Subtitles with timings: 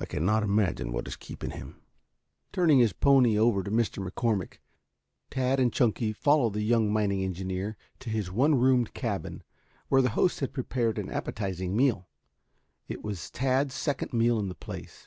[0.00, 1.80] I cannot imagine what is keeping him."
[2.50, 4.04] Turning his pony over to Mr.
[4.04, 4.54] McCormick,
[5.30, 9.44] Tad and Chunky followed the young mining engineer to his one roomed cabin
[9.86, 12.08] where the host had prepared an appetizing meal.
[12.88, 15.06] It was Tad's second meal in the place.